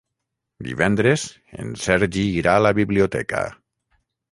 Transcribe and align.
Divendres 0.67 1.25
en 1.65 1.69
Sergi 1.83 2.25
irà 2.41 2.57
a 2.61 2.65
la 2.69 2.73
biblioteca. 2.83 3.47